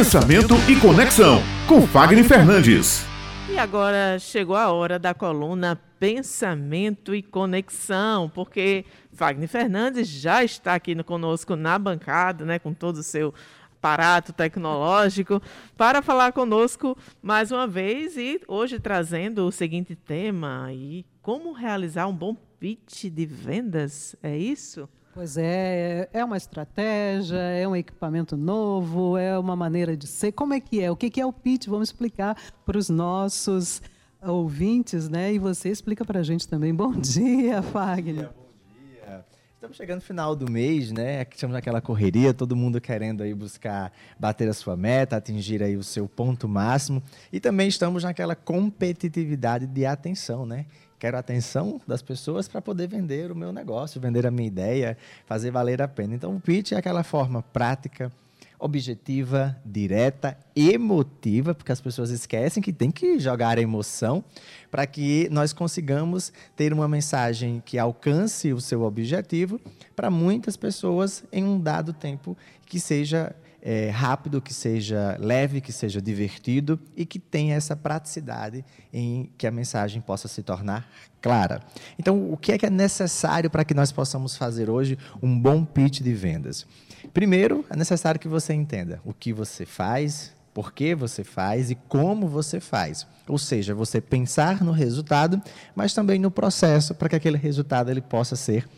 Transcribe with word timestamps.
Pensamento 0.00 0.54
e 0.66 0.80
Conexão, 0.80 1.42
com 1.68 1.86
Fagner 1.86 2.24
Fernandes. 2.24 3.04
E 3.50 3.58
agora 3.58 4.18
chegou 4.18 4.56
a 4.56 4.72
hora 4.72 4.98
da 4.98 5.12
coluna 5.12 5.78
Pensamento 5.98 7.14
e 7.14 7.22
Conexão, 7.22 8.26
porque 8.30 8.86
Fagner 9.12 9.46
Fernandes 9.46 10.08
já 10.08 10.42
está 10.42 10.74
aqui 10.74 10.94
conosco 11.02 11.54
na 11.54 11.78
bancada, 11.78 12.46
né, 12.46 12.58
com 12.58 12.72
todo 12.72 12.96
o 12.96 13.02
seu 13.02 13.34
aparato 13.76 14.32
tecnológico, 14.32 15.42
para 15.76 16.00
falar 16.00 16.32
conosco 16.32 16.96
mais 17.20 17.52
uma 17.52 17.66
vez 17.66 18.16
e 18.16 18.40
hoje 18.48 18.80
trazendo 18.80 19.46
o 19.46 19.52
seguinte 19.52 19.94
tema 19.94 20.64
aí, 20.64 21.04
como 21.20 21.52
realizar 21.52 22.06
um 22.06 22.14
bom 22.14 22.34
pitch 22.58 23.04
de 23.04 23.26
vendas, 23.26 24.16
é 24.22 24.34
isso? 24.34 24.88
Pois 25.12 25.36
é, 25.36 26.08
é 26.12 26.24
uma 26.24 26.36
estratégia, 26.36 27.36
é 27.36 27.66
um 27.66 27.74
equipamento 27.74 28.36
novo, 28.36 29.18
é 29.18 29.36
uma 29.36 29.56
maneira 29.56 29.96
de 29.96 30.06
ser. 30.06 30.30
Como 30.30 30.54
é 30.54 30.60
que 30.60 30.80
é? 30.80 30.88
O 30.88 30.96
que 30.96 31.20
é 31.20 31.26
o 31.26 31.32
pitch? 31.32 31.66
Vamos 31.66 31.88
explicar 31.88 32.36
para 32.64 32.78
os 32.78 32.88
nossos 32.88 33.82
ouvintes, 34.22 35.08
né? 35.08 35.32
E 35.32 35.38
você 35.38 35.68
explica 35.68 36.04
para 36.04 36.20
a 36.20 36.22
gente 36.22 36.46
também. 36.46 36.72
Bom 36.72 36.92
dia, 36.92 37.60
Fagner. 37.60 38.28
Bom 38.28 38.50
dia. 38.72 39.24
Estamos 39.56 39.76
chegando 39.76 39.96
no 39.96 40.02
final 40.02 40.36
do 40.36 40.48
mês, 40.48 40.92
né? 40.92 41.26
Estamos 41.28 41.54
naquela 41.54 41.80
correria, 41.80 42.32
todo 42.32 42.54
mundo 42.54 42.80
querendo 42.80 43.24
aí 43.24 43.34
buscar 43.34 43.92
bater 44.18 44.48
a 44.48 44.54
sua 44.54 44.76
meta, 44.76 45.16
atingir 45.16 45.60
aí 45.60 45.76
o 45.76 45.82
seu 45.82 46.08
ponto 46.08 46.48
máximo. 46.48 47.02
E 47.32 47.40
também 47.40 47.66
estamos 47.66 48.04
naquela 48.04 48.36
competitividade 48.36 49.66
de 49.66 49.84
atenção, 49.84 50.46
né? 50.46 50.66
Quero 51.00 51.16
a 51.16 51.20
atenção 51.20 51.80
das 51.88 52.02
pessoas 52.02 52.46
para 52.46 52.60
poder 52.60 52.86
vender 52.86 53.32
o 53.32 53.34
meu 53.34 53.52
negócio, 53.52 53.98
vender 53.98 54.26
a 54.26 54.30
minha 54.30 54.46
ideia, 54.46 54.98
fazer 55.24 55.50
valer 55.50 55.80
a 55.80 55.88
pena. 55.88 56.14
Então, 56.14 56.36
o 56.36 56.40
pitch 56.40 56.72
é 56.72 56.76
aquela 56.76 57.02
forma 57.02 57.42
prática, 57.42 58.12
objetiva, 58.58 59.56
direta, 59.64 60.36
emotiva, 60.54 61.54
porque 61.54 61.72
as 61.72 61.80
pessoas 61.80 62.10
esquecem 62.10 62.62
que 62.62 62.70
tem 62.70 62.90
que 62.90 63.18
jogar 63.18 63.56
a 63.56 63.62
emoção 63.62 64.22
para 64.70 64.86
que 64.86 65.26
nós 65.30 65.54
consigamos 65.54 66.30
ter 66.54 66.70
uma 66.70 66.86
mensagem 66.86 67.62
que 67.64 67.78
alcance 67.78 68.52
o 68.52 68.60
seu 68.60 68.82
objetivo 68.82 69.58
para 69.96 70.10
muitas 70.10 70.54
pessoas 70.54 71.24
em 71.32 71.42
um 71.42 71.58
dado 71.58 71.94
tempo 71.94 72.36
que 72.66 72.78
seja 72.78 73.34
é, 73.62 73.90
rápido, 73.90 74.40
que 74.40 74.54
seja 74.54 75.16
leve, 75.18 75.60
que 75.60 75.72
seja 75.72 76.00
divertido 76.00 76.78
e 76.96 77.04
que 77.04 77.18
tenha 77.18 77.54
essa 77.54 77.76
praticidade 77.76 78.64
em 78.92 79.30
que 79.36 79.46
a 79.46 79.50
mensagem 79.50 80.00
possa 80.00 80.28
se 80.28 80.42
tornar 80.42 80.88
clara. 81.20 81.60
Então, 81.98 82.32
o 82.32 82.36
que 82.36 82.52
é 82.52 82.58
que 82.58 82.66
é 82.66 82.70
necessário 82.70 83.50
para 83.50 83.64
que 83.64 83.74
nós 83.74 83.92
possamos 83.92 84.36
fazer 84.36 84.70
hoje 84.70 84.98
um 85.22 85.38
bom 85.38 85.64
pitch 85.64 86.00
de 86.00 86.14
vendas? 86.14 86.66
Primeiro, 87.12 87.64
é 87.70 87.76
necessário 87.76 88.20
que 88.20 88.28
você 88.28 88.54
entenda 88.54 89.00
o 89.04 89.12
que 89.12 89.32
você 89.32 89.66
faz, 89.66 90.32
por 90.52 90.72
que 90.72 90.94
você 90.94 91.22
faz 91.22 91.70
e 91.70 91.74
como 91.74 92.28
você 92.28 92.60
faz. 92.60 93.06
Ou 93.28 93.38
seja, 93.38 93.74
você 93.74 94.00
pensar 94.00 94.62
no 94.62 94.72
resultado, 94.72 95.40
mas 95.74 95.94
também 95.94 96.18
no 96.18 96.30
processo 96.30 96.94
para 96.94 97.08
que 97.08 97.16
aquele 97.16 97.36
resultado 97.36 97.90
ele 97.90 98.00
possa 98.00 98.36
ser 98.36 98.68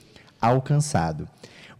alcançado. 0.40 1.28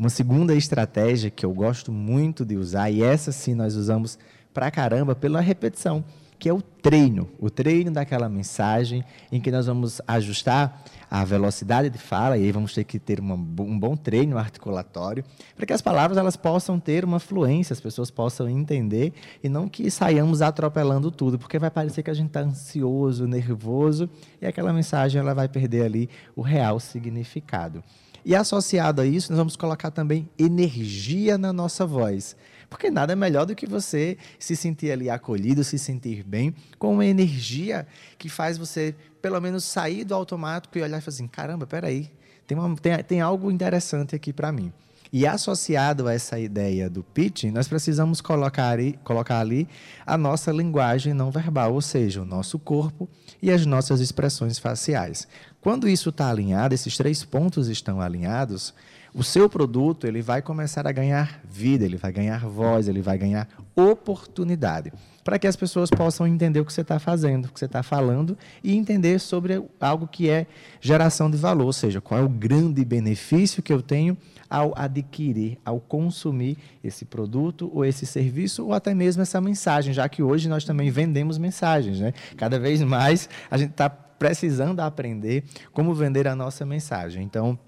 Uma 0.02 0.10
segunda 0.10 0.52
estratégia 0.52 1.30
que 1.30 1.46
eu 1.46 1.54
gosto 1.54 1.92
muito 1.92 2.44
de 2.44 2.56
usar, 2.56 2.90
e 2.90 3.04
essa 3.04 3.30
sim 3.30 3.54
nós 3.54 3.76
usamos 3.76 4.18
pra 4.52 4.68
caramba 4.68 5.14
pela 5.14 5.40
repetição, 5.40 6.04
que 6.40 6.48
é 6.48 6.52
o 6.52 6.60
treino. 6.60 7.28
O 7.38 7.48
treino 7.48 7.92
daquela 7.92 8.28
mensagem 8.28 9.04
em 9.30 9.40
que 9.40 9.48
nós 9.48 9.66
vamos 9.66 10.00
ajustar 10.08 10.82
a 11.08 11.24
velocidade 11.24 11.88
de 11.88 11.98
fala, 11.98 12.36
e 12.36 12.42
aí 12.42 12.50
vamos 12.50 12.74
ter 12.74 12.82
que 12.82 12.98
ter 12.98 13.20
uma, 13.20 13.36
um 13.36 13.78
bom 13.78 13.96
treino 13.96 14.36
articulatório, 14.36 15.22
para 15.54 15.66
que 15.66 15.72
as 15.72 15.80
palavras 15.80 16.18
elas 16.18 16.34
possam 16.34 16.80
ter 16.80 17.04
uma 17.04 17.20
fluência, 17.20 17.72
as 17.72 17.80
pessoas 17.80 18.10
possam 18.10 18.48
entender, 18.48 19.12
e 19.40 19.48
não 19.48 19.68
que 19.68 19.88
saiamos 19.88 20.42
atropelando 20.42 21.12
tudo, 21.12 21.38
porque 21.38 21.60
vai 21.60 21.70
parecer 21.70 22.02
que 22.02 22.10
a 22.10 22.14
gente 22.14 22.26
está 22.26 22.40
ansioso, 22.40 23.28
nervoso, 23.28 24.10
e 24.40 24.46
aquela 24.46 24.72
mensagem 24.72 25.20
ela 25.20 25.32
vai 25.32 25.46
perder 25.46 25.84
ali 25.84 26.10
o 26.34 26.42
real 26.42 26.80
significado. 26.80 27.84
E 28.24 28.34
associado 28.34 29.00
a 29.00 29.06
isso, 29.06 29.32
nós 29.32 29.38
vamos 29.38 29.56
colocar 29.56 29.90
também 29.90 30.28
energia 30.38 31.36
na 31.36 31.52
nossa 31.52 31.84
voz. 31.86 32.36
Porque 32.68 32.90
nada 32.90 33.12
é 33.12 33.16
melhor 33.16 33.44
do 33.44 33.54
que 33.54 33.66
você 33.66 34.16
se 34.38 34.56
sentir 34.56 34.90
ali 34.90 35.10
acolhido, 35.10 35.62
se 35.62 35.78
sentir 35.78 36.22
bem, 36.22 36.54
com 36.78 36.94
uma 36.94 37.04
energia 37.04 37.86
que 38.16 38.30
faz 38.30 38.56
você, 38.56 38.94
pelo 39.20 39.38
menos, 39.40 39.64
sair 39.64 40.04
do 40.04 40.14
automático 40.14 40.78
e 40.78 40.82
olhar 40.82 40.98
e 40.98 41.00
falar 41.02 41.14
assim: 41.14 41.26
caramba, 41.26 41.66
peraí, 41.66 42.10
tem, 42.46 42.56
uma, 42.56 42.74
tem, 42.76 42.96
tem 43.04 43.20
algo 43.20 43.50
interessante 43.50 44.14
aqui 44.14 44.32
para 44.32 44.50
mim. 44.50 44.72
E 45.12 45.26
associado 45.26 46.08
a 46.08 46.14
essa 46.14 46.38
ideia 46.38 46.88
do 46.88 47.02
pitching, 47.02 47.50
nós 47.50 47.68
precisamos 47.68 48.22
colocar 48.22 48.78
colocar 49.04 49.40
ali 49.40 49.68
a 50.06 50.16
nossa 50.16 50.50
linguagem 50.50 51.12
não 51.12 51.30
verbal, 51.30 51.74
ou 51.74 51.82
seja, 51.82 52.22
o 52.22 52.24
nosso 52.24 52.58
corpo 52.58 53.06
e 53.42 53.50
as 53.50 53.66
nossas 53.66 54.00
expressões 54.00 54.58
faciais. 54.58 55.28
Quando 55.62 55.88
isso 55.88 56.08
está 56.08 56.28
alinhado, 56.28 56.74
esses 56.74 56.96
três 56.96 57.24
pontos 57.24 57.68
estão 57.68 58.00
alinhados, 58.00 58.74
o 59.14 59.22
seu 59.22 59.48
produto 59.48 60.08
ele 60.08 60.20
vai 60.20 60.42
começar 60.42 60.88
a 60.88 60.92
ganhar 60.92 61.40
vida, 61.48 61.84
ele 61.84 61.96
vai 61.96 62.10
ganhar 62.10 62.44
voz, 62.48 62.88
ele 62.88 63.00
vai 63.00 63.16
ganhar 63.16 63.46
oportunidade, 63.76 64.92
para 65.22 65.38
que 65.38 65.46
as 65.46 65.54
pessoas 65.54 65.88
possam 65.88 66.26
entender 66.26 66.58
o 66.58 66.64
que 66.64 66.72
você 66.72 66.80
está 66.80 66.98
fazendo, 66.98 67.44
o 67.44 67.48
que 67.48 67.60
você 67.60 67.66
está 67.66 67.80
falando 67.80 68.36
e 68.64 68.74
entender 68.74 69.20
sobre 69.20 69.62
algo 69.80 70.08
que 70.08 70.28
é 70.28 70.48
geração 70.80 71.30
de 71.30 71.36
valor, 71.36 71.66
ou 71.66 71.72
seja, 71.72 72.00
qual 72.00 72.18
é 72.18 72.24
o 72.24 72.28
grande 72.28 72.84
benefício 72.84 73.62
que 73.62 73.72
eu 73.72 73.80
tenho 73.80 74.16
ao 74.50 74.72
adquirir, 74.76 75.58
ao 75.64 75.78
consumir 75.78 76.58
esse 76.82 77.04
produto 77.04 77.70
ou 77.72 77.84
esse 77.84 78.04
serviço 78.04 78.66
ou 78.66 78.74
até 78.74 78.92
mesmo 78.94 79.22
essa 79.22 79.40
mensagem, 79.40 79.94
já 79.94 80.08
que 80.08 80.24
hoje 80.24 80.48
nós 80.48 80.64
também 80.64 80.90
vendemos 80.90 81.38
mensagens, 81.38 82.00
né? 82.00 82.12
Cada 82.36 82.58
vez 82.58 82.82
mais 82.82 83.28
a 83.48 83.56
gente 83.56 83.70
está 83.70 83.96
precisando 84.22 84.78
aprender 84.78 85.42
como 85.72 85.92
vender 85.92 86.28
a 86.28 86.36
nossa 86.36 86.64
mensagem. 86.64 87.24
Então, 87.24 87.58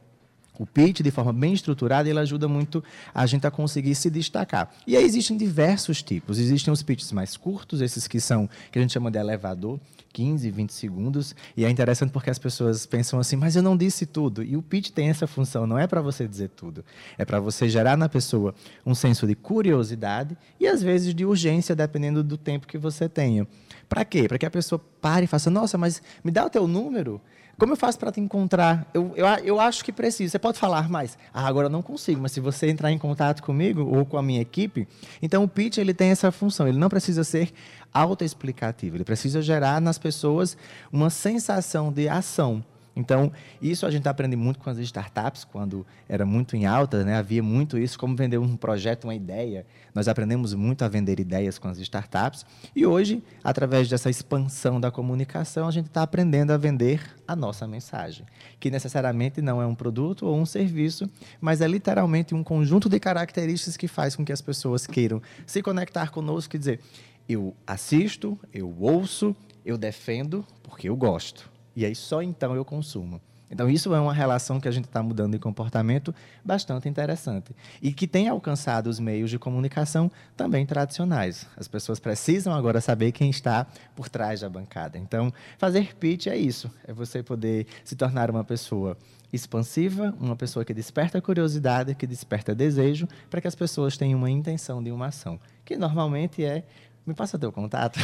o 0.59 0.67
pitch, 0.67 1.01
de 1.01 1.11
forma 1.11 1.33
bem 1.33 1.53
estruturada, 1.53 2.09
ele 2.09 2.19
ajuda 2.19 2.47
muito 2.47 2.83
a 3.13 3.27
gente 3.27 3.47
a 3.47 3.51
conseguir 3.51 3.95
se 3.95 4.09
destacar. 4.09 4.73
E 4.87 4.97
aí 4.97 5.05
existem 5.05 5.37
diversos 5.37 6.03
tipos. 6.03 6.39
Existem 6.39 6.73
os 6.73 6.83
pitches 6.83 7.11
mais 7.13 7.37
curtos, 7.37 7.81
esses 7.81 8.07
que 8.07 8.21
são, 8.21 8.49
que 8.71 8.79
a 8.79 8.83
gente 8.83 8.93
chama 8.93 9.11
de 9.11 9.19
elevador, 9.19 9.81
15, 10.13 10.49
20 10.51 10.73
segundos. 10.73 11.35
E 11.57 11.65
é 11.65 11.71
interessante 11.71 12.11
porque 12.11 12.31
as 12.31 12.39
pessoas 12.39 12.87
pensam 12.87 13.19
assim, 13.19 13.35
mas 13.35 13.57
eu 13.57 13.63
não 13.63 13.77
disse 13.77 14.07
tudo. 14.07 14.43
E 14.43 14.57
o 14.57 14.63
pitch 14.63 14.91
tem 14.91 15.09
essa 15.09 15.27
função, 15.27 15.67
não 15.67 15.77
é 15.77 15.87
para 15.87 16.01
você 16.01 16.27
dizer 16.27 16.51
tudo. 16.51 16.85
É 17.19 17.25
para 17.25 17.41
você 17.41 17.69
gerar 17.69 17.97
na 17.97 18.09
pessoa 18.09 18.55
um 18.87 18.95
senso 18.95 19.27
de 19.27 19.35
curiosidade 19.35 20.37
e, 20.61 20.69
às 20.69 20.83
vezes, 20.83 21.13
de 21.15 21.25
urgência, 21.25 21.75
dependendo 21.75 22.23
do 22.23 22.39
tempo 22.39 22.69
que 22.69 22.79
você 22.79 23.09
tenha. 23.09 23.47
Para 23.89 24.05
quê? 24.05 24.29
Para 24.29 24.39
que 24.39 24.47
a 24.47 24.51
pessoa 24.51 24.81
pare 25.01 25.25
e 25.25 25.27
faça, 25.27 25.51
nossa, 25.51 25.77
mas 25.77 26.01
me 26.23 26.31
dá 26.31 26.47
o 26.47 26.51
teu 26.51 26.69
número. 26.69 27.21
Como 27.59 27.73
eu 27.73 27.77
faço 27.77 27.99
para 27.99 28.11
te 28.11 28.21
encontrar? 28.21 28.87
Eu, 28.93 29.13
eu, 29.17 29.27
eu 29.45 29.61
acho 29.61 29.85
que 29.85 29.93
preciso. 29.93 30.31
Você 30.31 30.39
pode 30.39 30.59
falar 30.59 30.89
mais? 30.89 31.17
Ah, 31.33 31.47
agora 31.47 31.67
eu 31.67 31.71
não 31.71 31.83
consigo, 31.83 32.21
mas 32.21 32.33
se 32.33 32.41
você 32.41 32.69
entrar 32.69 32.91
em 32.91 32.99
contato 32.99 33.43
comigo 33.43 33.83
ou 33.83 34.05
com 34.05 34.19
a 34.19 34.23
minha 34.23 34.41
equipe, 34.41 34.89
então 35.23 35.45
o 35.45 35.49
pitch 35.49 35.79
ele 35.79 35.95
tem 35.95 36.11
essa 36.11 36.33
função. 36.33 36.67
Ele 36.67 36.79
não 36.79 36.89
precisa 36.89 37.23
ser 37.23 37.53
autoexplicativo. 37.93 38.97
Ele 38.97 39.05
precisa 39.05 39.41
gerar 39.41 39.81
nas 39.81 39.99
pessoas 39.99 40.57
uma 40.93 41.11
sensação 41.11 41.93
de 41.93 42.09
ação. 42.09 42.65
Então, 42.97 43.33
isso 43.61 43.87
a 43.87 43.91
gente 43.91 44.09
aprende 44.09 44.37
muito 44.37 44.59
com 44.59 44.71
as 44.71 44.79
startups, 44.79 45.45
quando 45.45 45.85
era 46.09 46.25
muito 46.25 46.57
em 46.57 46.65
alta, 46.65 47.05
né? 47.05 47.17
havia 47.17 47.43
muito 47.43 47.77
isso, 47.77 47.99
como 47.99 48.15
vender 48.15 48.39
um 48.39 48.57
projeto, 48.57 49.05
uma 49.05 49.15
ideia. 49.15 49.67
Nós 49.95 50.07
aprendemos 50.07 50.55
muito 50.55 50.85
a 50.85 50.89
vender 50.89 51.19
ideias 51.19 51.59
com 51.59 51.69
as 51.69 51.79
startups. 51.79 52.47
E 52.75 52.87
hoje, 52.87 53.23
através 53.43 53.89
dessa 53.89 54.09
expansão 54.09 54.81
da 54.81 54.91
comunicação, 54.91 55.67
a 55.67 55.71
gente 55.71 55.87
está 55.87 56.03
aprendendo 56.03 56.53
a 56.53 56.57
vender 56.57 57.01
a 57.27 57.35
nossa 57.35 57.67
mensagem, 57.67 58.25
que 58.61 58.71
necessariamente 58.71 59.43
não 59.43 59.61
é 59.61 59.67
um 59.67 59.75
produto 59.75 60.27
ou 60.27 60.39
um 60.39 60.47
serviço, 60.47 61.11
mas 61.41 61.61
é 61.61 61.67
literalmente 61.67 62.35
um 62.35 62.45
conjunto 62.45 62.89
de 62.89 63.01
características 63.01 63.77
que 63.77 63.89
faz 63.89 64.15
com 64.15 64.25
que 64.25 64.33
as 64.33 64.41
pessoas 64.41 64.87
queiram 64.87 65.21
se 65.47 65.63
conectar 65.63 66.11
conosco 66.11 66.55
e 66.55 66.59
dizer: 66.59 66.81
eu 67.29 67.55
assisto, 67.67 68.39
eu 68.53 68.75
ouço, 68.79 69.35
eu 69.65 69.79
defendo 69.79 70.45
porque 70.63 70.89
eu 70.89 70.97
gosto. 70.97 71.54
E 71.77 71.85
aí 71.85 71.95
só 71.95 72.23
então 72.23 72.55
eu 72.55 72.65
consumo. 72.65 73.21
Então, 73.51 73.71
isso 73.71 73.95
é 73.95 74.01
uma 74.01 74.13
relação 74.13 74.59
que 74.59 74.67
a 74.67 74.71
gente 74.71 74.87
está 74.87 75.01
mudando 75.01 75.33
de 75.33 75.39
comportamento 75.39 76.13
bastante 76.45 76.89
interessante. 76.89 77.55
E 77.81 77.93
que 77.93 78.07
tem 78.07 78.29
alcançado 78.29 78.89
os 78.89 78.99
meios 78.99 79.31
de 79.31 79.39
comunicação 79.39 80.11
também 80.37 80.67
tradicionais. 80.67 81.47
As 81.57 81.69
pessoas 81.69 82.01
precisam 82.01 82.53
agora 82.53 82.81
saber 82.81 83.13
quem 83.13 83.31
está 83.31 83.65
por 83.95 84.09
trás 84.09 84.41
da 84.41 84.49
bancada. 84.49 84.99
Então, 84.99 85.33
fazer 85.57 85.95
pitch 85.95 86.27
é 86.27 86.37
isso: 86.37 86.69
é 86.85 86.93
você 86.93 87.23
poder 87.23 87.67
se 87.85 87.95
tornar 87.95 88.29
uma 88.29 88.43
pessoa 88.43 88.97
expansiva, 89.33 90.15
uma 90.21 90.35
pessoa 90.35 90.65
que 90.65 90.75
desperta 90.75 91.21
curiosidade, 91.21 91.95
que 91.95 92.07
desperta 92.07 92.55
desejo, 92.55 93.07
para 93.31 93.41
que 93.41 93.49
as 93.49 93.55
pessoas 93.55 93.97
tenham 93.97 94.19
uma 94.19 94.31
intenção 94.31 94.83
de 94.83 94.91
uma 94.91 95.07
ação, 95.07 95.39
que 95.65 95.77
normalmente 95.77 96.45
é 96.45 96.65
me 97.07 97.13
passa 97.13 97.39
teu 97.39 97.53
contato. 97.53 97.99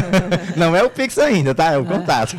Não 0.56 0.76
é 0.76 0.82
o 0.82 0.90
Pix 0.90 1.16
ainda, 1.18 1.54
tá? 1.54 1.72
É 1.72 1.78
o 1.78 1.84
contato. 1.84 2.36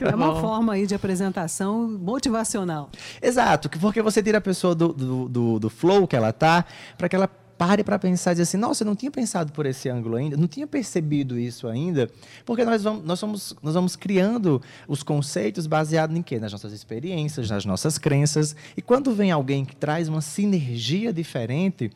é 0.00 0.14
uma 0.14 0.40
forma 0.40 0.72
aí 0.72 0.86
de 0.86 0.94
apresentação 0.94 1.88
motivacional. 1.88 2.90
Exato, 3.22 3.70
porque 3.78 4.02
você 4.02 4.22
tira 4.22 4.38
a 4.38 4.40
pessoa 4.40 4.74
do, 4.74 4.92
do, 4.92 5.28
do, 5.28 5.58
do 5.60 5.70
flow 5.70 6.08
que 6.08 6.16
ela 6.16 6.32
tá, 6.32 6.64
para 6.98 7.08
que 7.08 7.14
ela 7.14 7.28
pare 7.56 7.84
para 7.84 7.96
pensar 7.96 8.32
e 8.32 8.34
dizer 8.34 8.42
assim, 8.42 8.56
nossa, 8.56 8.82
eu 8.82 8.86
não 8.86 8.96
tinha 8.96 9.12
pensado 9.12 9.52
por 9.52 9.64
esse 9.64 9.88
ângulo 9.88 10.16
ainda, 10.16 10.36
não 10.36 10.48
tinha 10.48 10.66
percebido 10.66 11.38
isso 11.38 11.68
ainda, 11.68 12.10
porque 12.44 12.64
nós 12.64 12.82
vamos, 12.82 13.04
nós 13.04 13.20
somos, 13.20 13.54
nós 13.62 13.74
vamos 13.74 13.94
criando 13.94 14.60
os 14.88 15.04
conceitos 15.04 15.68
baseados 15.68 16.16
em 16.16 16.22
quê? 16.22 16.40
Nas 16.40 16.50
nossas 16.50 16.72
experiências, 16.72 17.48
nas 17.48 17.64
nossas 17.64 17.98
crenças. 17.98 18.56
E 18.76 18.82
quando 18.82 19.14
vem 19.14 19.30
alguém 19.30 19.64
que 19.64 19.76
traz 19.76 20.08
uma 20.08 20.20
sinergia 20.20 21.12
diferente, 21.12 21.92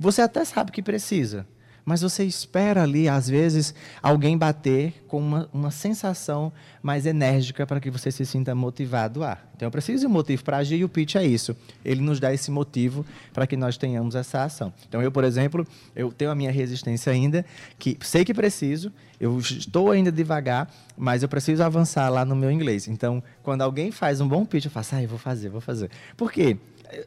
você 0.00 0.22
até 0.22 0.42
sabe 0.46 0.72
que 0.72 0.82
precisa 0.82 1.46
mas 1.84 2.02
você 2.02 2.24
espera 2.24 2.82
ali, 2.82 3.08
às 3.08 3.28
vezes, 3.28 3.74
alguém 4.02 4.38
bater 4.38 5.04
com 5.08 5.18
uma, 5.18 5.48
uma 5.52 5.70
sensação 5.70 6.52
mais 6.82 7.06
enérgica 7.06 7.66
para 7.66 7.80
que 7.80 7.90
você 7.90 8.10
se 8.10 8.24
sinta 8.24 8.54
motivado 8.54 9.24
a. 9.24 9.38
Então, 9.62 9.68
eu 9.68 9.70
preciso 9.70 10.00
de 10.00 10.06
um 10.08 10.10
motivo 10.10 10.42
para 10.42 10.56
agir 10.56 10.74
e 10.78 10.84
o 10.84 10.88
pitch 10.88 11.14
é 11.14 11.24
isso. 11.24 11.56
Ele 11.84 12.00
nos 12.00 12.18
dá 12.18 12.34
esse 12.34 12.50
motivo 12.50 13.06
para 13.32 13.46
que 13.46 13.56
nós 13.56 13.76
tenhamos 13.76 14.16
essa 14.16 14.42
ação. 14.42 14.72
Então, 14.88 15.00
eu, 15.00 15.12
por 15.12 15.22
exemplo, 15.22 15.64
eu 15.94 16.10
tenho 16.10 16.32
a 16.32 16.34
minha 16.34 16.50
resistência 16.50 17.12
ainda, 17.12 17.46
que 17.78 17.96
sei 18.00 18.24
que 18.24 18.34
preciso, 18.34 18.92
eu 19.20 19.38
estou 19.38 19.92
ainda 19.92 20.10
devagar, 20.10 20.68
mas 20.96 21.22
eu 21.22 21.28
preciso 21.28 21.62
avançar 21.62 22.08
lá 22.08 22.24
no 22.24 22.34
meu 22.34 22.50
inglês. 22.50 22.88
Então, 22.88 23.22
quando 23.40 23.62
alguém 23.62 23.92
faz 23.92 24.20
um 24.20 24.26
bom 24.26 24.44
pitch, 24.44 24.64
eu 24.64 24.70
faço, 24.72 24.96
ah, 24.96 25.02
eu 25.04 25.08
vou 25.08 25.18
fazer, 25.18 25.48
vou 25.48 25.60
fazer. 25.60 25.88
Por 26.16 26.32
quê? 26.32 26.56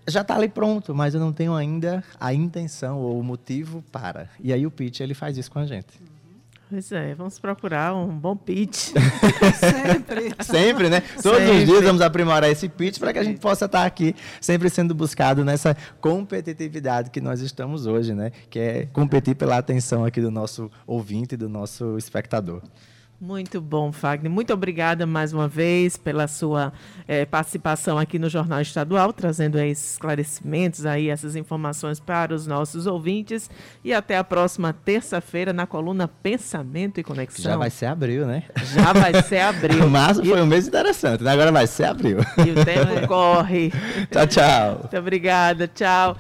já 0.08 0.22
está 0.22 0.36
ali 0.36 0.48
pronto, 0.48 0.96
mas 0.96 1.14
eu 1.14 1.20
não 1.20 1.34
tenho 1.34 1.54
ainda 1.54 2.04
a 2.20 2.34
intenção 2.34 3.00
ou 3.00 3.20
o 3.20 3.24
motivo 3.24 3.84
para. 3.92 4.30
E 4.40 4.54
aí 4.54 4.66
o 4.66 4.72
pitch 4.72 5.02
ele 5.02 5.14
faz 5.14 5.38
isso 5.38 5.52
com 5.52 5.60
a 5.60 5.66
gente. 5.66 6.00
Pois 6.68 6.92
é, 6.92 7.14
vamos 7.14 7.38
procurar 7.38 7.94
um 7.94 8.08
bom 8.08 8.36
pitch. 8.36 8.92
sempre. 9.60 10.34
sempre, 10.42 10.90
né? 10.90 11.02
Todos 11.22 11.40
sempre. 11.40 11.58
os 11.60 11.66
dias 11.66 11.84
vamos 11.84 12.02
aprimorar 12.02 12.50
esse 12.50 12.68
pitch 12.68 12.98
para 12.98 13.14
que 13.14 13.20
a 13.20 13.24
gente 13.24 13.40
possa 13.40 13.66
estar 13.66 13.86
aqui 13.86 14.16
sempre 14.42 14.70
sendo 14.70 14.96
buscado 14.96 15.46
nessa 15.46 15.78
competitividade 16.02 17.12
que 17.12 17.22
nós 17.22 17.40
estamos 17.42 17.86
hoje, 17.86 18.16
né? 18.16 18.32
Que 18.50 18.60
é 18.60 18.86
competir 18.88 19.36
pela 19.36 19.58
atenção 19.58 20.04
aqui 20.04 20.20
do 20.20 20.32
nosso 20.32 20.72
ouvinte, 20.88 21.38
do 21.38 21.48
nosso 21.48 21.98
espectador. 22.00 22.64
Muito 23.20 23.62
bom, 23.62 23.92
Fagner. 23.92 24.30
Muito 24.30 24.54
obrigada 24.54 25.06
mais 25.06 25.32
uma 25.32 25.48
vez 25.48 25.96
pela 25.96 26.28
sua 26.28 26.74
é, 27.08 27.26
participação 27.26 27.98
aqui 27.98 28.20
no 28.20 28.30
Jornal 28.30 28.62
Estadual, 28.62 29.14
trazendo 29.14 29.58
esses 29.58 29.94
esclarecimentos, 29.94 30.86
aí, 30.86 31.10
essas 31.10 31.36
informações 31.36 32.00
para 32.00 32.36
os 32.36 32.46
nossos 32.46 32.86
ouvintes. 32.86 33.50
E 33.84 33.94
até 33.94 34.18
a 34.18 34.24
próxima 34.24 34.74
terça-feira 34.74 35.54
na 35.54 35.66
coluna 35.66 36.08
Pensamento 36.08 37.00
e 37.00 37.04
Conexão. 37.04 37.52
Já 37.52 37.58
vai 37.58 37.70
ser 37.70 37.86
abril, 37.86 38.28
né? 38.28 38.44
Já 38.74 38.92
vai 38.92 39.22
ser 39.24 39.40
abril. 39.40 39.88
Março 39.90 40.24
foi 40.24 40.42
um 40.42 40.46
mês 40.46 40.68
interessante, 40.68 41.24
né? 41.24 41.32
agora 41.32 41.52
vai 41.52 41.68
ser 41.68 41.86
abril. 41.86 42.18
E 42.46 42.52
o 42.52 42.66
tempo 42.66 43.08
corre. 43.08 43.72
tchau, 44.12 44.28
tchau. 44.28 44.80
Muito 44.82 44.98
obrigada. 44.98 45.68
Tchau. 45.68 46.18